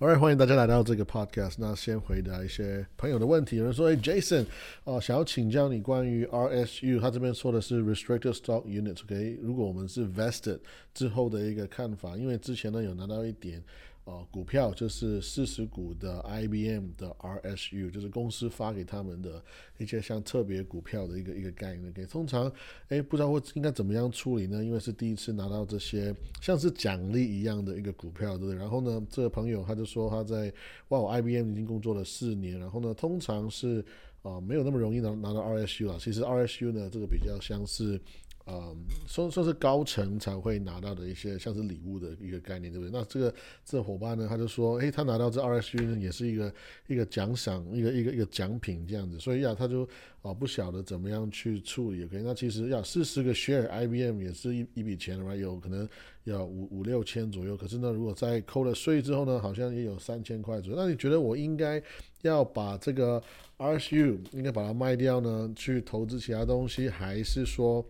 [0.00, 1.54] Alright，欢迎大家来到这个 podcast。
[1.58, 3.54] 那先回答一些朋友的问题。
[3.58, 4.44] 有人说：“哎，Jason，
[4.82, 9.38] 哦，想要请教你关于 RSU，他这边说的是 restricted stock units，OK？
[9.40, 10.58] 如果我们是 vested
[10.92, 13.62] 之后的一个看法，因为之前呢有拿到一点。”
[14.04, 19.42] 哦，股票就是四十股的 IBM 的 RSU，就是公司发给他们的
[19.78, 21.90] 一些像特别股票的一个一个概念。
[21.90, 22.52] 给通常，
[22.88, 24.62] 哎，不知道会应该怎么样处理呢？
[24.62, 28.56] 因为是第一次拿到这些像是奖励一样的一个股票，对不对？
[28.56, 30.52] 然后呢，这个朋友他就说他在
[30.88, 33.82] 哇，我 IBM 已经工作了四年，然后呢，通常是
[34.20, 35.98] 啊没有那么容易拿拿到 RSU 了。
[35.98, 37.98] 其实 RSU 呢，这个比较像是。
[38.46, 38.76] 嗯，
[39.06, 42.90] 算算是高层才会拿到的一些像是礼物的一个概念，对不对？
[42.92, 46.54] 那这个这伙伴呢，他就说，诶，他拿到这 RSU 呢，也是一个
[46.86, 49.88] 一个奖赏，一个一个一个奖品这样子，所以呀，他就
[50.20, 52.04] 啊不晓得怎么样去处理。
[52.04, 55.88] OK，那其实要四十个 share，IBM 也是一一笔钱了，有可能
[56.24, 57.56] 要五五六千左右。
[57.56, 60.78] 可是呢，如果在扣了税之后呢，好像也有三千块左右。
[60.78, 61.82] 那你觉得我应该
[62.20, 63.22] 要把这个
[63.56, 67.82] RSU 应该把它卖掉呢，去投资其他东西，还是说？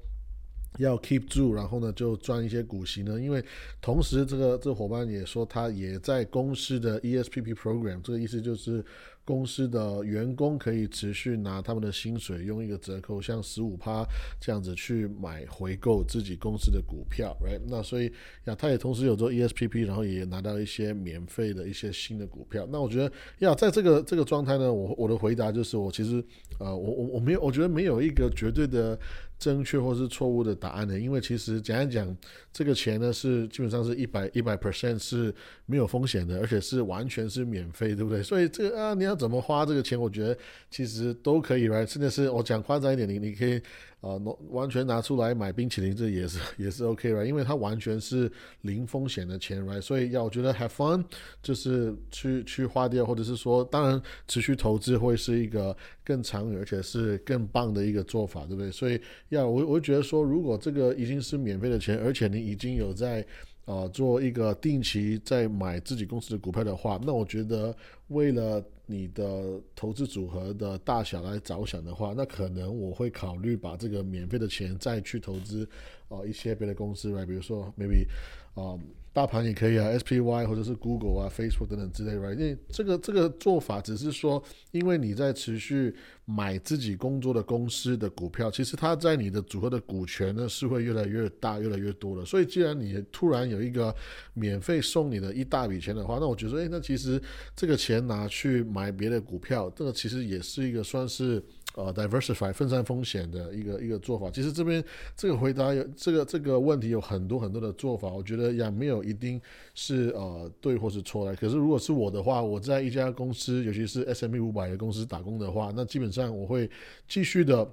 [0.78, 3.20] 要 keep 住，然后呢就赚一些股息呢？
[3.20, 3.44] 因为
[3.80, 8.84] 同时这个这个伙伴也说他也在公司的 ESPP program，这个意思就是。
[9.26, 14.06] 公司的员工可以持续拿他们的薪水，用一个折扣，像十五趴
[14.38, 17.58] 这样子去买回购自己公司的股票，right？
[17.66, 18.12] 那所以
[18.44, 22.68] 呀，他也同时有做 ESPP，然后也拿到一些免费的一些新的股票。
[22.70, 26.22] 那我觉得呀，在这个这个状态呢，我我的回答就是，我其实
[26.58, 28.98] 呃，我我我没有，我觉得没有一个绝对的
[29.44, 32.16] 正确或是错误的答案呢，因为其实简单讲，
[32.52, 35.34] 这个钱呢是基本上是一百一百 percent 是
[35.66, 38.22] 没有风险的，而且是完全是免费，对不对？
[38.22, 39.14] 所以这个啊，你要。
[39.24, 39.98] 怎么花这个钱？
[39.98, 40.36] 我觉得
[40.68, 41.86] 其实都可以，right？
[41.86, 43.58] 真的是我讲夸张一点，你你可以
[44.04, 49.80] 啊，完全拿出来买冰淇淋，这也是 也是 OK 了因为它完全是零风险的钱，right？
[49.80, 51.02] 所以要我觉得 have fun，
[51.42, 58.70] 就是去去花掉，或者是说，当然持续投资会是一个更长远而且是更棒的一个做法，对不对？
[58.70, 63.24] 所以要我我觉得说，如果这个已经是免费的钱，而且你已经有在。
[63.66, 67.74] 啊，做一个定期在买自己公司的股票的话，那我觉得
[68.08, 75.68] 为了你的投资组合的大小来着想的话，那可能我会考虑把这个免费的钱再去投资
[76.08, 78.06] 啊一些别的公司来比如说 maybe
[78.54, 78.78] 啊。
[79.14, 82.34] 大盘也可以啊，SPY 或者是 Google 啊、Facebook 等等之类，right？
[82.34, 84.42] 因为这个这个做法只是说，
[84.72, 85.94] 因为你在持续
[86.24, 92.24] 买自己工作的公司的股票，其实它在你的组合的股权呢是会越来越大、越来越多的。
[92.24, 93.94] 所以，既然你突然有一个
[94.32, 97.22] 免费送你的一大笔钱的话，那我觉得，哎，那其实
[97.54, 101.40] 这个钱拿去买别的股票，这个其实也是一个算是。
[101.74, 104.82] 呃，diversify 分散风险的一个一个做法，其实这边
[105.16, 109.40] 这个回答有这个这个问题有很多很多的做法，我觉得也没有一定
[109.74, 111.34] 是呃对或是错的。
[111.36, 116.70] 可是如果是我的话，我在一家公司，尤其是 SME 五百的公司打工的话，那基本上我会
[117.08, 117.68] 继续的。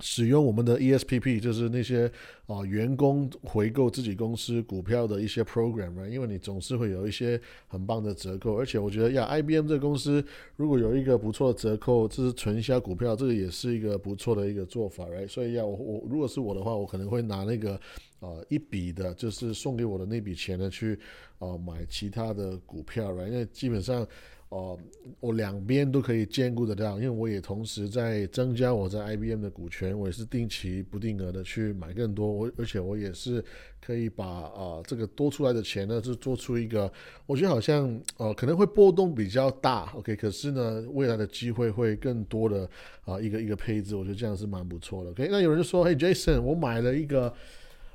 [0.00, 2.10] 使用我们的 ESPP，就是那些
[2.46, 10.24] 啊员工回购自己公司股票的一些 program，因为你总是会有一些很棒的折扣，而且我觉得呀，IBM 这个公司
[10.56, 15.28] 如果有一个不错的折扣，这是存销股票，这个也是一个不错的一个做法，right？
[15.28, 17.74] 所以呀，我我如果是我的话，我可能会拿那个
[18.20, 20.98] 啊一笔的，就是送给我的那笔钱呢，去
[21.38, 24.06] 啊买其他的股票来因为基本上。
[24.50, 24.76] 哦，
[25.20, 33.44] 我两边都可以兼顾得到，因为我也同时在增加我在 IBM 的股权，我也是定期不定额的去买更多，我而且我也是
[33.80, 36.92] 可以把啊这个多出来的钱呢，是做出一个，
[37.26, 42.68] 我觉得好像呃可能会波动比较大，OK，可是呢未来的机会会更多的
[43.04, 47.32] 啊一个一个配置，我觉得这样是蛮不错的，OK，那有人说，嘿，Jason，我买了一个。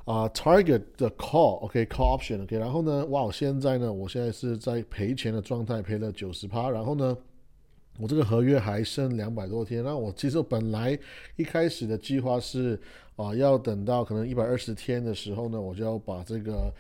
[0.05, 7.17] 啊，target 的 call，OK，call option，OK，然后呢，哇，现在呢，我现在是在赔钱的状态，赔了九十趴，然后呢，
[7.99, 10.97] 我这个合约还剩两百多天，那我其实本来
[11.35, 12.79] 一开始的计划是
[13.15, 16.71] 啊，要等到可能一百二十天的时候呢，我就要把这个。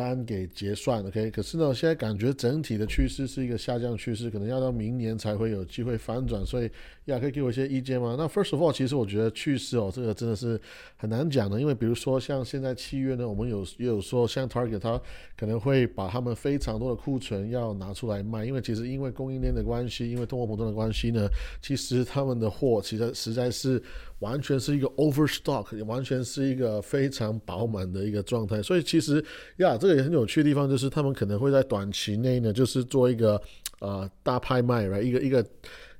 [0.00, 1.30] 单给结算，OK。
[1.30, 6.44] 可是呢，现在感觉整体的趋势是一个下降趋势，可能要到明年才会有机会反转。
[6.46, 6.70] 所以，
[7.04, 8.16] 亚可以给我一些意见吗？
[8.18, 10.58] 那 First of all，其实我觉得趋势哦，这个真的是
[10.96, 14.98] 很难讲的，因为比如说像现在七月呢，我们有也有说，像 Target 它
[15.36, 21.28] 可能会把他们非常多的库存要拿出来卖，因为其实因为供应链的关系，因为通货膨胀的关系呢，
[21.60, 23.82] 其实他们的货其实实在是。
[24.20, 28.62] 完全是一个 overstock，完全是一个非常饱满的一个状态。
[28.62, 29.24] 所以其实
[29.56, 33.40] 呀，这个也很有趣的地方，就是他们可能会在短期内呢，就是做一个
[33.80, 35.44] 呃大拍卖，来一个一个。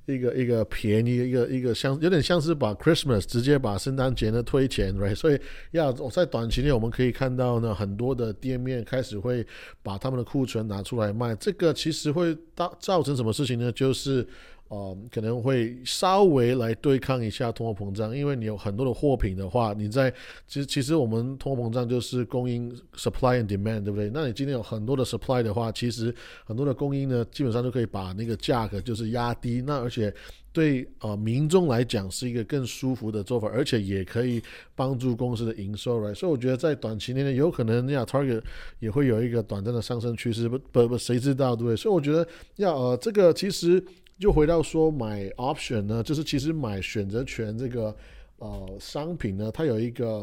[0.07, 5.15] 一个一个便宜一个一个像有点像是把 Christmas 直接把圣诞节呢推前，right？
[5.15, 5.39] 所以
[5.69, 9.45] 要我在短期内我们可以看到呢，很多的店面开始会
[9.83, 13.71] 把他们的库存拿出来卖，这个其实会造造成什么事情呢？
[13.71, 14.27] 就是
[14.71, 20.09] 呃，可能会稍微来对抗一下通货膨胀，因为你有很多的货品的话，你在
[20.47, 24.09] 其实其实我们通货膨胀就是供应 supply and demand，对不对？
[24.13, 26.15] 那你今天有很多的 supply 的话，其实
[26.45, 30.13] 很多的供应呢，基本上就可以把那个价格就是压低，那而且
[30.53, 34.41] 对呃民众来讲是一个更舒服的做法，而且也可以
[34.73, 36.15] 帮助公司的营收，right？
[36.15, 38.41] 所以我觉得在短期内呢，有可能要 target
[38.79, 41.75] 也会有一个短暂的上升趋势，不不不，谁知道，对不对？
[41.75, 42.25] 所以我觉得
[42.55, 43.83] 要呃这个其实。
[44.21, 47.93] 就回到说买 option 呢，就是其实买选择权这个
[48.37, 50.19] 呃商品呢，它有一个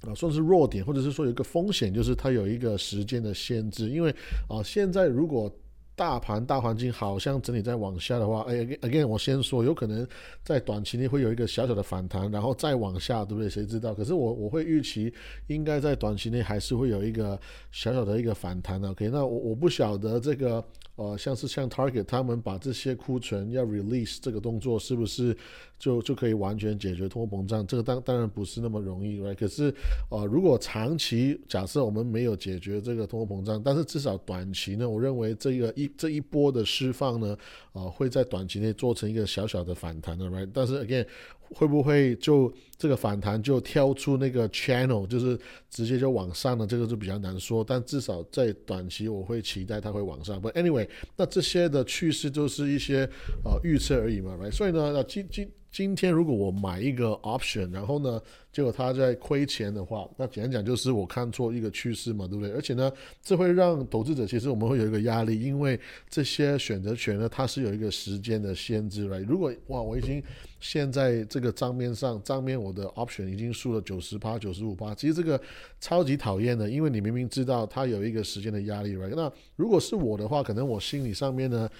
[0.00, 3.90] 啊算是弱点，或者是说有一个风险，就是它有一个时间的限制。
[3.90, 4.10] 因为
[4.48, 5.54] 啊，现在如果
[6.00, 10.08] 大盘大环境好像整体在往下的话，哎，again 我先说，有可能
[10.42, 13.50] 在短期内会有一个小小的反弹，然后再往下，对不对？
[13.50, 13.94] 谁知道？
[13.94, 15.12] 可是我我会预期
[15.48, 17.38] 应该在短期内还是会有一个
[17.70, 18.88] 小小的一个反弹的。
[18.88, 20.64] OK，那我我不晓得这个。
[20.96, 25.34] 呃，像是像 Target 他们把这些库存要 release 这个动作，是不是
[25.80, 27.66] 就就可以完全解决通货膨胀？
[27.66, 29.34] 这个当当然不是那么容易，right？
[29.34, 29.74] 可是，
[30.10, 37.36] 呃，如果长期假设我们没有解决这个通货膨胀，但是至少短期呢，我认为这个一这一波的释放呢，
[37.72, 40.48] 啊，会在短期内做成一个小小的反弹的，right？
[40.54, 41.04] 但是 again。
[41.52, 42.48] 会不会就
[42.78, 45.36] 这个反弹就跳出那个 channel，就是
[45.68, 46.64] 直接就往上了？
[46.64, 47.64] 这个就比较难说。
[47.64, 50.40] 但至少在短期，我会期待它会往上。
[50.40, 52.98] But anyway，那这些的趋势都是一些
[53.42, 54.52] 呃预测而已嘛，right？
[54.52, 55.50] 所以呢，那今今。
[55.72, 58.20] 今天如果我买一个 option，然后呢，
[58.52, 62.52] 结果它在亏钱的话，那简单讲就是我看错一个趋势嘛，对不对？
[62.52, 65.78] 而且呢，这会让投资者其实我们会有一个压力，因为
[66.08, 70.20] 这些选择权呢，它是有一个时间的限制来如果哇，我已经
[70.58, 75.40] 现在这个账面上账面我的 option 已经输了九十八、九十五八，其实这个
[75.78, 81.70] 超级讨厌的，因为你明明知道它有一个时间的压力来那如果是我的话，可能我心理上面呢，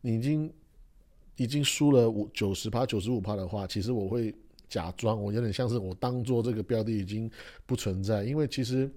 [0.00, 0.48] 你已经。
[1.42, 4.34] 已经输了五九十趴九十五趴的话，其实我会
[4.68, 7.30] 假装，我有点像是我当做这个标的已经
[7.66, 8.90] 不存在，因为其实。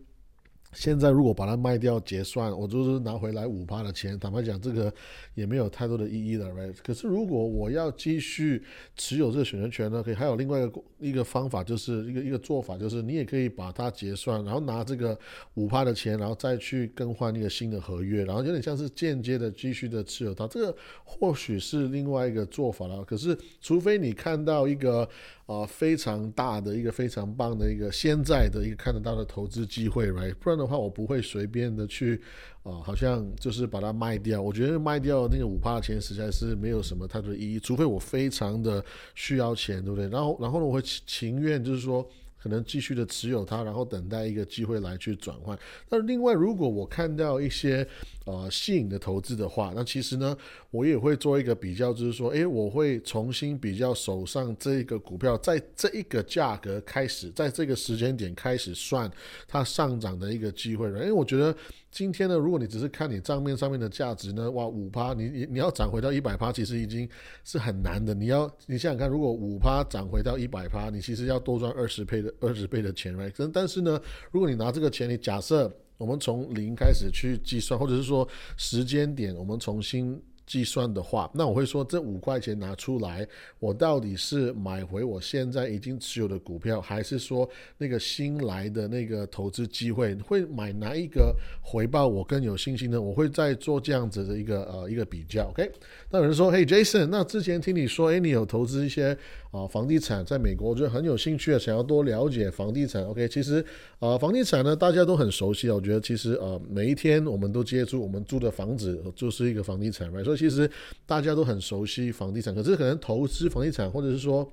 [0.75, 4.19] 现在如果把它卖掉结算，我就是拿回来五趴的钱。
[4.19, 4.93] 坦白讲，这个
[5.33, 6.75] 也没有太多的意义了，right？
[6.83, 8.61] 可是如果我要继续
[8.95, 15.17] 持有这个选择权呢，可以还有另外一个一个方法，就是一个一个做法，就是你也可以把它结算，然后拿这个
[15.53, 20.45] 五趴的钱，然后再去更换一个新的合约，然后有点像是间接的继续的持有它。
[20.47, 20.75] 这个
[21.05, 23.03] 或许是另外一个做法了。
[23.05, 25.07] 可是除非你看到一个。
[25.45, 30.33] 啊，非常大的一个非常棒的一个现在的一个看得到的投资机会，right？
[30.39, 32.19] 不然的话，我不会随便的去
[32.63, 34.41] 啊，好像就是把它卖掉。
[34.41, 38.83] 我觉得卖掉那个五帕的钱实在是没有什么太多意义，除非我非常的
[39.13, 40.07] 需要钱，对不对？
[40.09, 42.05] 然后，然后呢，我会情愿就是说。
[42.45, 45.57] 可能继续的持有它，然后等待一个机会来去转换。
[45.89, 47.83] 那另外，如果我看到一些
[48.25, 50.37] 呃吸引的投资的话，那其实呢，
[50.69, 59.11] 我也会做一个比较，就是说，诶，我会重新比较手上这个股票，在这一个价格开始，在这个时间点开始算
[59.47, 60.99] 它上涨的一个机会了。
[60.99, 61.57] 因为我觉得。
[61.95, 67.07] 今天呢，如果你只是看你账面上面的价值呢，哇，五趴，你你你要涨回到一百趴，其实已经
[67.45, 68.13] 是很难的。
[68.13, 73.31] 你要你想想看，如果五趴涨回到一百趴，你其实要多赚二十倍的二十倍的钱，right？
[73.37, 73.97] 但但是呢，
[74.29, 78.27] 如果你拿这个钱，你假设我们从零开始去计算，或者是说
[78.57, 80.21] 时间点，我们重新。
[80.45, 83.27] 计算的话，那我会说这五块钱拿出来，
[83.59, 87.49] 我到底是买回我现在已经持有的股票，还是说
[87.79, 93.01] 那个新来的那个投资机会，会买哪一个回报我更有信心呢？
[93.01, 95.47] 我会再做这样子的一个呃一个比较。
[95.49, 95.71] OK，
[96.11, 99.17] 那有人说，嘿，Jason，那之前听你说，哎，你有投资一些
[99.49, 103.03] 啊房地产，在美国，我觉得很有兴趣啊，想要多了解房地产。
[103.05, 103.65] OK，其实
[103.97, 110.34] 啊房地产呢，大家都很熟悉啊，我觉得其实呃每一天我们都接触，我们住的房子就是一个房地产嘛所以。
[110.35, 110.69] 其实
[111.05, 114.49] 大家都很熟悉房地产，可是可能投资房地产，或者是说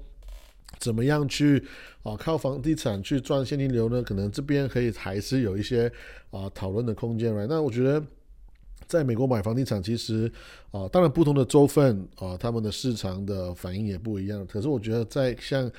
[0.79, 1.63] 怎么样去
[2.03, 4.03] 啊靠房地产去赚现金流呢？
[4.03, 5.91] 可能这边可以还是有一些
[6.31, 7.47] 啊讨论的空间，right？
[7.49, 8.03] 那我觉得
[8.87, 10.31] 在美国买房地产，其实
[10.71, 14.47] 啊，当然不同的州份啊，他们的市场的反应也不一样。
[14.47, 15.71] 可是我觉得在像。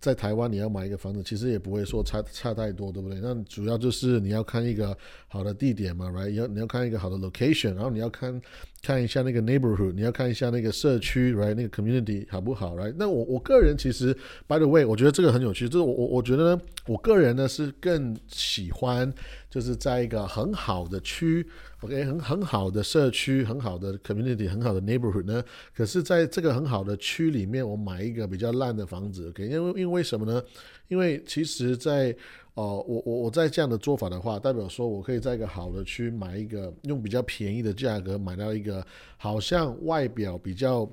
[0.00, 3.20] 在台湾，你要买一个房子，其实也不会说差差太多，对不对？
[3.20, 4.96] 那主要就是你要看一个
[5.28, 6.30] 好的地点嘛，right？
[6.30, 8.40] 要你要看一个好的 location，然后你要看
[8.82, 11.54] 看一下那个 neighborhood，你要看一下那个社区，right？
[11.54, 12.94] 那个 community 好不好，right？
[12.96, 14.14] 那我我个人其实
[14.46, 19.12] ，by the way，我觉得这个很有趣，就是我我我觉得呢，我个人呢是更喜欢
[19.50, 21.46] 就是在一个很好的区
[21.80, 25.44] ，OK，很很好的社区，很好的 community，很好的 neighborhood 呢。
[25.76, 29.46] 可是在这个很好的区里面，我买一个比较烂的房子，OK？
[29.46, 30.42] 因为因为什么呢？
[30.88, 32.16] 因为其实，在
[32.60, 38.86] 哦，我我我在这样的做法的话，代表说我可以在一个好的区买一个，用比较便宜的价格买到一个
[39.16, 40.86] 好像外表比较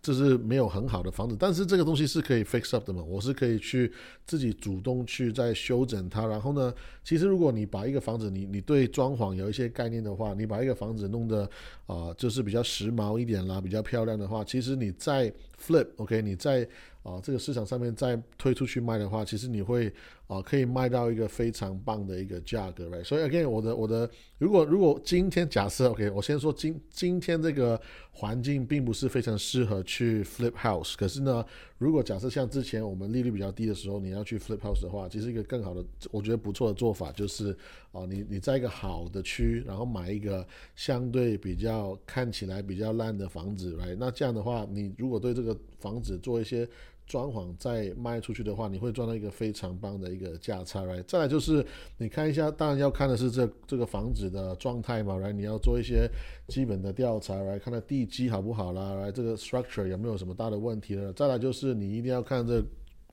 [0.00, 3.92] 就是没有很好的房子，但是这个东西是可以 fix up 的嘛，我是可以去
[4.24, 6.26] 自己主动去再修整它。
[6.26, 6.72] 然后呢，
[7.04, 11.42] 其实如果你把一个房子，你你对装潢有一些概念的话，你把一个房子弄得
[11.86, 15.30] 啊就是比较时髦一点啦，比较漂亮的话，其实你在
[15.60, 16.66] flip，OK，你在
[17.02, 19.92] 啊，这个市场上面再推出去卖的话，其实你会
[20.26, 23.04] 啊可以卖到一个非常棒的一个价格，right？
[23.04, 27.80] 所以 again，我的我的，如果如果今天假设 OK，我先说今今天这个
[28.12, 31.42] 环境并不是非常适合去 flip house，可是呢，
[31.78, 37.56] 如果假设像之前我们利率比较低的时候，你要去 flip house 的话，其实一个更好的，我觉得不错的做法就是
[37.92, 43.96] 啊，你你在一个好的区，然后买一个相对比较看起来比较烂的房子，right？
[43.98, 46.68] 那这样的话，你如果对这个房子做一些
[47.06, 51.64] 装潢再卖出去的话，你会赚到一个非常棒的一个价差来再来就是
[51.98, 56.08] 你看一下，当然要看的是这这个房子的状态嘛来你要做一些
[56.48, 61.12] 基本的调查来看它地基好不好啦，来这个 structure 有没有什么大的问题了？
[61.12, 62.62] 再来就是你一定要看这。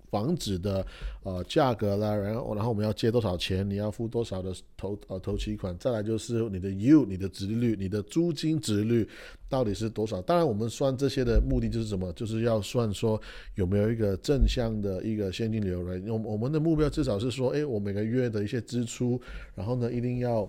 [0.10, 0.86] 房子的
[1.24, 9.08] 呃价格啦，然后然后我们要借多少钱，你要付多少的投呃投期款，再来就是你的 U 你的值率，你的租金值率
[9.50, 10.22] 到底是多少？
[10.22, 12.12] 当然我们算这些的目的就是什么？
[12.14, 13.22] 就是要算说
[13.56, 16.02] 有没有一个正向的一个现金流来。
[16.08, 19.20] 我我们的目标至少是说，哎，我每个月的一些支出，
[19.56, 20.48] 然后呢一定要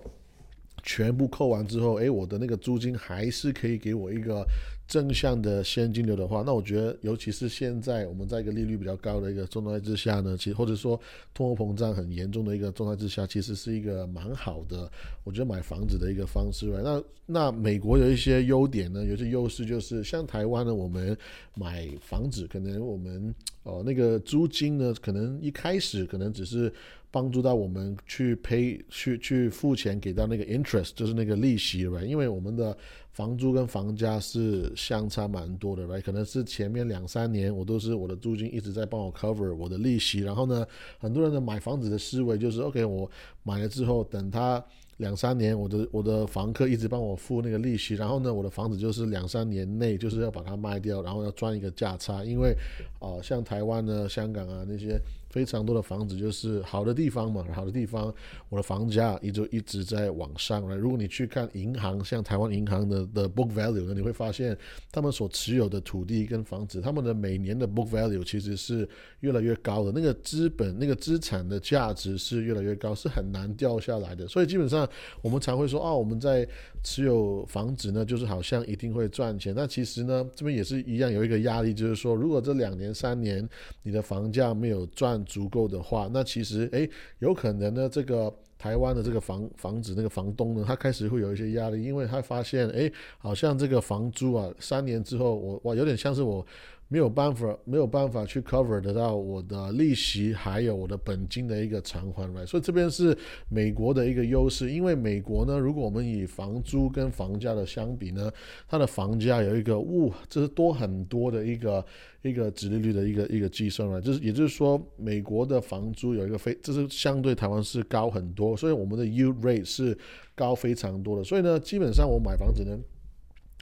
[0.83, 4.45] 全部扣完之后，哎，我的那个租金还是可以给我一个。
[4.89, 10.99] 正向的现金流的话，那我觉得，尤其是现在我们在一个利率比较高的一个状态之下呢，其实或者说
[11.31, 14.91] 通货膨胀很严重的一个状态之下，其实是一个蛮好的，
[15.23, 16.65] 我觉得买房子的一个方式。
[16.83, 21.15] 那那美国有一些优点呢，有些优势就是像台湾呢，我们
[21.53, 23.31] 买房子可能我们
[23.61, 26.73] 哦那个租金呢，可能一开始可能只是
[27.11, 32.75] 帮助到我们去赔去去付钱给到那个 interest，就是那个利息吧因为我们的
[33.19, 40.65] 房租跟房价是相差蛮多的来可能是前面两三年我都是我的租金一直在帮我 cover 我的利息，然后呢，
[40.97, 43.11] 很多人的买房子的思维就是，OK，我
[43.43, 44.63] 买了之后等他。
[44.99, 52.53] 两三年，我的我的房客一直帮我付那个利息，然后呢，我的房子就是两三年内就是要把它卖掉，然后要赚一个价差，因为，
[52.99, 54.99] 啊，像台湾呢、香港啊那些
[55.29, 58.13] 非常多的房子就是好的地方嘛，好的地方，
[58.49, 60.75] 我的房价一直一直在往上来。
[60.75, 64.57] 如果你去看银行，像台湾银行的的 book value 呢，你会发现
[64.91, 74.27] 他们所持有的土地跟房子，他们的每年的 book value 其实是越来越高的，那个资本、那个资产的价值是越来越高，是很难掉下来的。
[74.27, 74.89] 所以基本上。
[75.21, 76.47] 我们常会说，哦，我们在
[76.81, 79.53] 持有房子呢，就是好像一定会赚钱。
[79.53, 83.47] 那其实呢，这边也是一样，有一个压力，就是说，如果这两年、三年
[83.83, 96.45] 你的房价没有赚足够的话，那其实，诶，有可能呢，这个台湾的这个房房子那个房东呢，他开始会有一些压力，因为他发现，诶，好像这个房租啊，三年之后，我哇，有点像是我。
[96.91, 103.15] 没有办法，没有办法去 cover 得到我的利息，还有我的本金的一个偿还来，所以这边是
[103.47, 104.71] 美国的一个优势。
[104.71, 108.31] 因为美国呢，如果我们以房租跟房价的相比呢，
[108.67, 111.85] 它的房价有一个物，这是多很多的一个
[112.23, 119.95] 一个直利率的一个一个计算来，就是也就是说，美国的房租有一个非，这是相对台湾是高很多，所以我们的 U rate 是
[120.33, 121.23] 高非常多的。
[121.23, 122.75] 所以呢，基本上我买房子呢。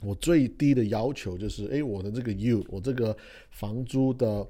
[0.04, 3.16] 我最低的要求就是，哎，我的这个 yield，我这个
[3.50, 4.46] 房租的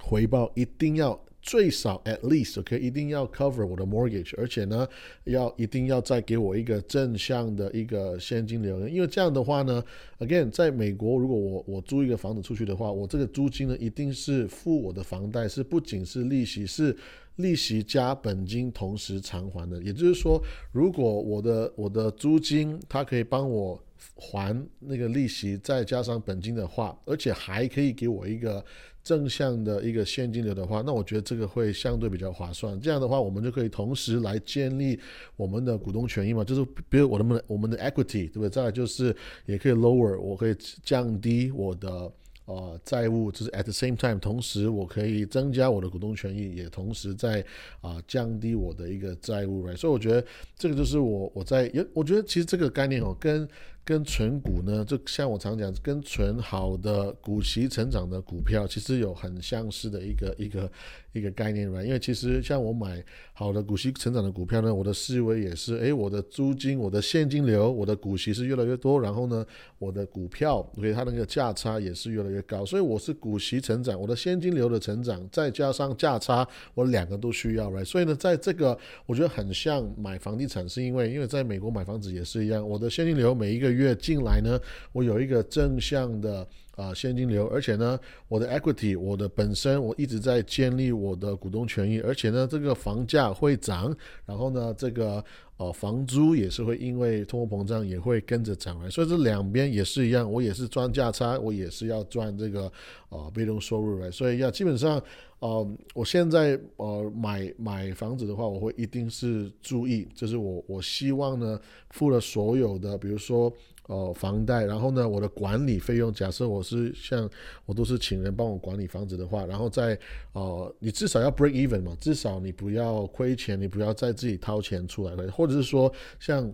[0.00, 4.86] 回报一定要最少 at least，OK，一定要 cover 我的 mortgage，而且呢，
[5.24, 9.82] 要一定要再给我一个正向的一个现金流，因为这样的话呢
[10.18, 16.94] ，again，在美国，如果我我租一个房子出去的话，我这个租金呢一定是付我的房贷，是不仅是利息，是
[17.40, 19.82] 利息加本金同时偿还的。
[19.82, 20.42] 也就是说，
[20.72, 23.82] 如果我的我的租金它可以帮我。
[24.16, 28.62] 还那个利息，再加上本金的话，而且还可以给我一个
[29.02, 32.78] 正向的一个现金流的话，那我觉得这个会相对比较划算。
[32.80, 34.98] 这样的话，我们就可以同时来建立
[35.36, 38.48] 我们的股东权益嘛，就是比如我的我们的 equity，对不对？
[38.48, 42.10] 再来就是也可以 lower，我可以降低我的。
[42.50, 47.44] 啊，债务就是 at the same time，同时我可以增加我的股东权益，也同时在
[47.80, 49.76] 啊降低我的一个债务，right？
[49.76, 50.24] 所以我觉得
[50.56, 53.48] 这个就是我我在，也我觉得其实这个概念哦，跟
[53.90, 60.70] 跟存股呢，就像我常讲，跟存好的股息成长的股票，其实有很相似的一个一个
[61.12, 69.44] 一个概念吧因为其实像我买好的股息成长的股票呢，我的思维也是，诶，我的租金、我的现金流、我的股息是越来越多，然后呢，
[69.80, 77.84] 我的股票，所以它那个价差也是越来越高，所以我是股息成长，我的现金流的成长，再加上价差，我两个都需要，right？
[77.84, 84.60] 所以呢，在这个我觉得很像买房地产，是因为因为在美国买房子也是一样，我的现金流每一个月进来呢，
[84.92, 86.46] 我有一个正向的。
[86.80, 93.94] 啊，现金流，而且呢，我的 equity，我的本身，我一直在建立我的股东权益，而且呢，这个房价会涨，
[94.24, 95.22] 然后呢，这个
[95.58, 102.72] 呃房租也是会因为通货膨胀也会跟着涨来，所以这两边也是一样，我也是赚价差，我也是要赚这个
[103.10, 105.02] 呃被动收入来，所以要基本上
[105.40, 111.60] 呃，我现在呃买买房子的话，我会一定是注意，就是我我希望呢
[111.90, 113.52] 付了所有的，比如说。
[113.90, 117.28] 哦，房贷，然后呢，我的管理费用，假设我是像
[117.66, 119.98] 我都是请人帮我管理房子的话，然后再
[120.32, 126.52] 哦，你至少要 break even 嘛，至少你不要亏钱，你不要再自己掏钱出来了，或者是说像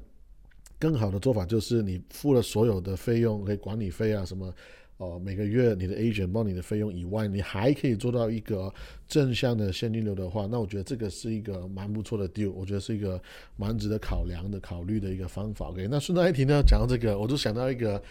[0.78, 4.50] 更好的做法就是你付了所有的费用，可以管理费啊什么。
[4.98, 8.72] 哦，每个月你的 agent 帮你的费用以外，你还可以做到一个
[9.06, 13.20] 正向的现金流的话，那我觉得这个是一个蛮不错的 deal，我觉得是一个
[13.56, 15.66] 蛮值得考量的、考虑的一个方法。
[15.66, 18.02] OK，那顺带一提呢，讲到这个，我就想到一个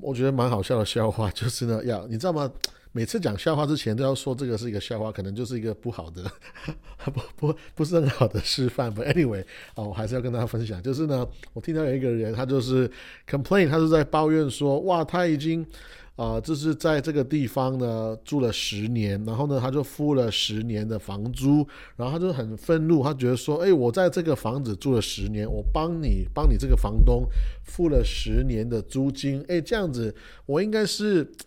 [0.00, 2.50] 我觉得蛮好笑的笑话，就是呢，要 你知道吗？
[2.92, 6.24] 每次讲笑话之前都要说这个是一个笑话，可能就是一个不好的、
[7.12, 8.90] 不不不是很好的示范。
[8.92, 9.44] But anyway，
[9.74, 12.90] 啊，我还是要跟大家分享，就是呢，我听到有一个人，他就是
[13.28, 15.66] complain，他是在抱怨说，哇，他已经。
[16.20, 27.24] 啊，就是在这个地方呢住了十年，然后呢他就付了十年的房租，然后他就很愤怒，他觉得说，哎，我在这个房子住了十年，我帮你帮你这个房东
[27.64, 31.26] 付了十年的租金，哎，这样子我应该是。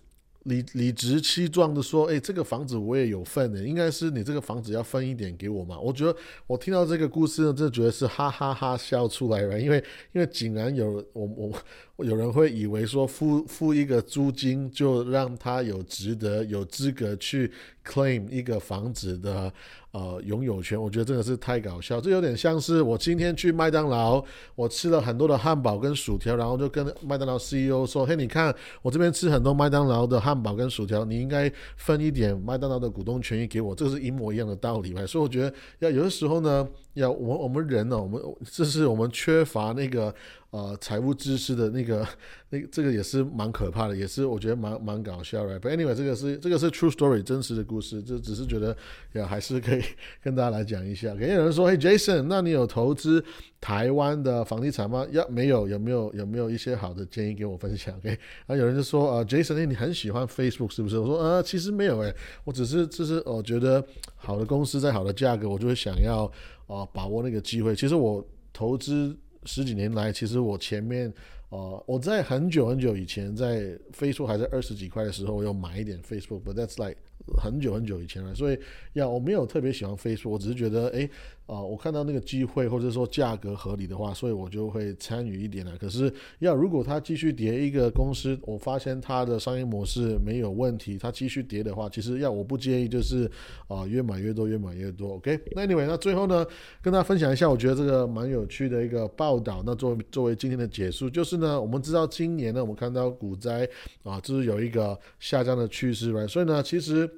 [0.46, 6.14] 理理直气壮的说：“哎，这个房子我也有份的，应该是你这个房子要分一点给我嘛。”我觉得
[6.48, 11.54] 我听到这个故事呢，就觉得是哈哈哈笑出来了，因为因为竟然有我我
[11.98, 17.52] 有人会以为说付付一个租金就让他有值得有资格去
[17.86, 19.52] claim 一个房子的。
[19.94, 22.02] 呃，拥有权，我觉得真的是太搞笑。
[22.02, 24.20] 这有点像是我今天去麦当劳，
[24.56, 31.48] 我吃了很多的汉堡跟薯条，然后就跟麦当劳 CEO 说：“嘿，你看我这边吃很多麦当劳的汉堡跟薯条，你应该
[31.78, 35.06] 分一点麦当劳的股东权益给我。”这个是一模一样的道理嘛。
[35.06, 38.20] 所以我觉得要有的时候呢，要我我们人呢，我们
[38.52, 40.12] 这是我们缺乏那个。
[40.54, 42.08] 呃，财务知识的那个，
[42.52, 45.60] 那这个也是蛮可怕的，也是我觉得蛮蛮搞笑的。
[45.60, 48.04] But anyway，这个是这个是 true story，真实的故事。
[48.04, 48.78] 这只是觉得
[49.14, 49.82] 也还是可以
[50.22, 51.12] 跟大家来讲一下。
[51.16, 53.26] 可能有人说，嘿，Jason，那你有投资
[53.60, 55.08] 台湾的房地产吗？
[55.10, 61.00] 要没有，有没有有没有一些好的建议给我分享？OK，然后有人就说，呃，Jason，你很喜欢 Facebook 是不是？
[61.00, 63.84] 我说，呃，其实没有，诶，我只是就是我觉得
[64.16, 66.32] 好的公司在好的价格，我就会想要
[66.68, 67.76] 啊把握那个机会。
[67.76, 69.18] 其实我投资。
[69.46, 71.14] 十几年来，其实我前面，
[71.50, 76.98] 呃，我在很久很久以前，在飞速还在二十几块的时候，我有买一点 Facebook，but that's like
[77.38, 78.34] 很久很久以前了。
[78.34, 78.58] 所以，
[78.94, 81.10] 呀，我没有特别喜欢 Facebook，我只是觉得，哎。
[81.46, 85.78] 啊，我看到那个机会，或者说价格合理的话，所以我就会参与一点了。
[85.78, 93.30] 可是，要如果它继续跌一个公司，我发现它的商业模式没有问题，它继续跌的话，其实要我不介意，就是
[93.68, 95.16] 啊，越买越多，越买越多。
[95.16, 96.46] OK，那 Anyway，那最后呢，
[96.82, 99.62] 跟大家分享一下，我觉得这个蛮有趣的一个报道。
[99.66, 103.68] 那作为作为今天的结束，就是呢，我们知道今年呢，我们看到股灾
[104.04, 107.10] 啊，就是有一个下降的趋势嘛所以呢，其实。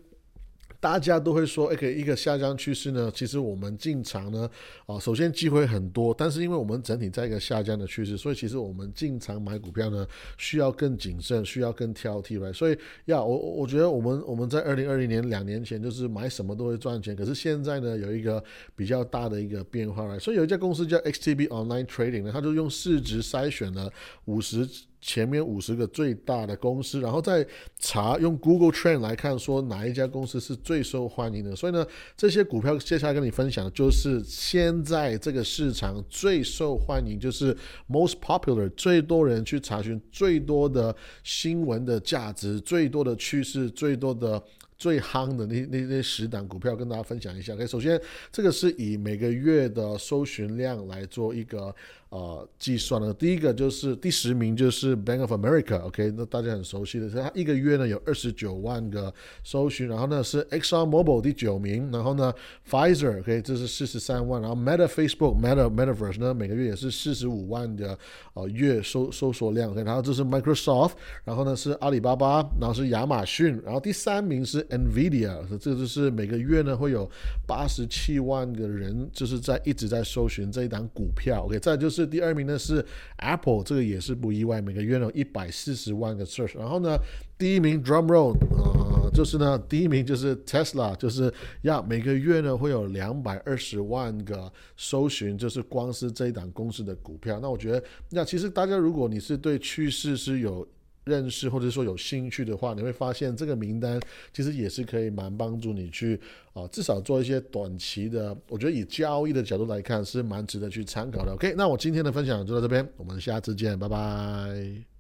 [0.86, 4.48] 大家都会说，哎，一个下降趋势呢，其实我们进场呢，
[4.86, 10.06] 啊，首先机会很多，但是因为我们整体在一个下降的趋势，所以其实我们进场买股票呢，
[10.38, 12.54] 需要更谨慎，需要更挑剔来。
[12.54, 18.44] 所以，要我我觉得我们我们在二零二零年两年前就是买什么都会赚钱，可是现在呢，有一个
[18.76, 20.20] 比较大的一个变化来。
[20.20, 23.92] 所以有一家公司叫 XTB Online Trading 呢，它就用市值筛选了
[24.26, 24.70] 五十。
[25.06, 27.46] 前面五十个最大的公司，然后再
[27.78, 31.56] 查用 Google Trend 来看，说哪一家公司是最受欢迎的。
[31.56, 31.86] 所以呢，
[32.18, 37.56] 这些股票接下来跟你分享，就是现在这个市场最受欢迎，就是
[37.88, 44.42] most popular，最多人去查询，最多的新闻的价值，最多的趋势，最多的。
[44.86, 47.56] 最夯的那那那十档股票跟大家分享一下。
[47.56, 48.00] OK，首先
[48.32, 51.74] 这个是以每个月的搜寻量来做一个
[52.10, 53.12] 呃计算的。
[53.12, 59.12] 第一个就是第十名就是 Bank of America，OK，那大家很熟悉的，它一个月呢有二十九万个
[59.44, 62.32] 搜寻，然后呢是 Exxon Mobil 第九名，然后呢
[62.70, 67.98] Pfizer，OK，这是四十三万，然后 Meta Facebook Meta Metaverse 呢每个月也是四十五万的
[68.36, 70.92] 呃月搜搜索量，OK，然后这是 Microsoft，
[71.24, 77.10] 然后呢是阿里巴巴，然后是亚马逊，然后第三名是 Nvidia，这就是每个月呢会有
[77.48, 82.86] 八十七万个人就是在一直在搜寻这一档股票，OK，再就是第二名呢是
[83.18, 86.98] Apple，这个也是不意外，每个月呢一百四十万个 search，然后呢
[87.38, 97.40] 第一名 Drum Roll，呃，就是呢第一名就是 Tesla，就是要每个月呢会有两百二十万个搜寻，就是光是这一档公司的股票。
[97.42, 100.66] 那我觉得，那其实大家如果你是对趋势是有
[101.06, 104.00] 认识或者说有兴趣的话，你会发现这个名单
[104.34, 106.20] 其实也是可以蛮帮助你去
[106.54, 111.34] 啊，至少做一些短期的，我觉得以交易的角度来看是蛮值得去参考的。
[111.34, 114.95] OK，那我今天的分享就到这边，我们下次见，拜拜。